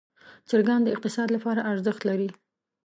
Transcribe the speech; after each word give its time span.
چرګان 0.49 0.81
د 0.83 0.87
اقتصاد 0.95 1.27
لپاره 1.35 1.65
ارزښت 1.71 2.01
لري. 2.09 2.29